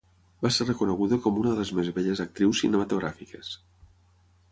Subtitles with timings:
[0.43, 3.53] Va ser reconeguda com una de les més belles actrius cinematogràfiques.